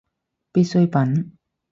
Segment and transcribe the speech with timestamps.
[0.51, 1.37] 必需品